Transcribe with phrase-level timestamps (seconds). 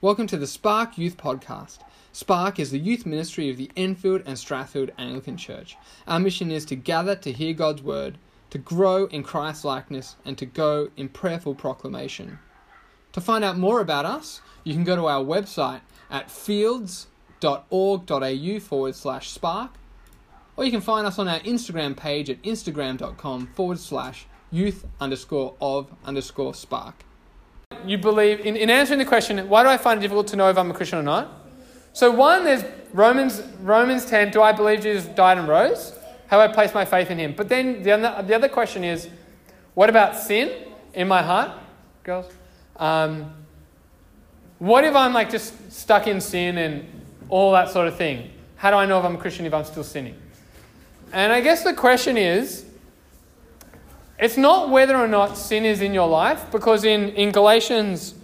[0.00, 1.78] Welcome to the Spark Youth Podcast.
[2.12, 5.76] Spark is the youth ministry of the Enfield and Strathfield Anglican Church.
[6.06, 8.16] Our mission is to gather to hear God's word,
[8.50, 12.38] to grow in Christ likeness, and to go in prayerful proclamation.
[13.10, 15.80] To find out more about us, you can go to our website
[16.12, 19.72] at fields.org.au forward slash spark,
[20.56, 25.56] or you can find us on our Instagram page at instagram.com forward slash youth underscore
[25.60, 27.04] of underscore spark.
[27.86, 30.48] You believe, in, in answering the question, why do I find it difficult to know
[30.50, 31.30] if I'm a Christian or not?
[31.92, 35.94] So, one, there's Romans, Romans 10, do I believe Jesus died and rose?
[36.28, 37.34] How I place my faith in him?
[37.36, 39.08] But then the other, the other question is,
[39.74, 41.52] what about sin in my heart,
[42.02, 42.30] girls?
[42.76, 43.32] Um,
[44.58, 46.84] what if I'm like just stuck in sin and
[47.28, 48.30] all that sort of thing?
[48.56, 50.16] How do I know if I'm a Christian if I'm still sinning?
[51.12, 52.64] And I guess the question is
[54.18, 58.14] it's not whether or not sin is in your life, because in, in Galatians,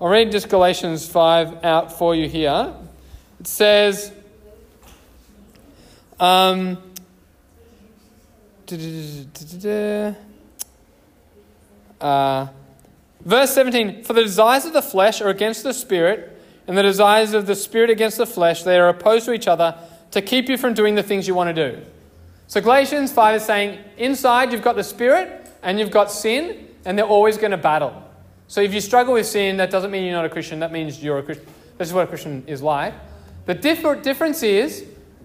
[0.00, 2.74] I'll read just Galatians 5 out for you here.
[3.40, 4.12] It says,
[6.18, 6.76] um,
[12.00, 12.46] uh,
[13.20, 17.32] verse 17 For the desires of the flesh are against the spirit, and the desires
[17.32, 19.76] of the spirit against the flesh, they are opposed to each other
[20.10, 21.82] to keep you from doing the things you want to do.
[22.50, 26.98] So Galatians 5 is saying inside you've got the spirit and you've got sin, and
[26.98, 28.02] they're always going to battle.
[28.48, 31.00] So if you struggle with sin, that doesn't mean you're not a Christian, that means
[31.00, 31.46] you're a Christian.
[31.78, 32.92] This is what a Christian is like.
[33.46, 34.84] The diff- difference is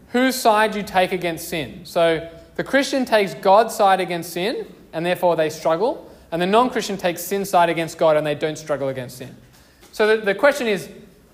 [0.09, 1.81] whose side you take against sin.
[1.83, 6.69] So the Christian takes God's side against sin, and therefore they struggle, and the non
[6.69, 9.35] Christian takes sin's side against God, and they don't struggle against sin.
[9.93, 10.91] So the, the question is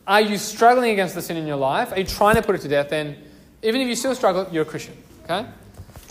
[0.08, 1.92] are you struggling against the sin in your life?
[1.92, 2.88] Are you trying to put it to death?
[2.88, 3.18] Then,
[3.62, 4.96] even if you still struggle, you're a Christian.
[5.26, 5.46] Okay?